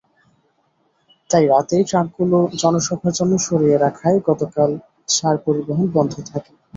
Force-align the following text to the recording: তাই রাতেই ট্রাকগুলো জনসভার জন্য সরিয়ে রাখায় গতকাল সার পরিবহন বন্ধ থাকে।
তাই 1.29 1.45
রাতেই 1.47 1.83
ট্রাকগুলো 1.89 2.37
জনসভার 2.61 3.13
জন্য 3.19 3.33
সরিয়ে 3.47 3.77
রাখায় 3.77 4.17
গতকাল 4.27 4.69
সার 5.09 5.35
পরিবহন 5.45 5.85
বন্ধ 5.95 6.13
থাকে। 6.29 6.51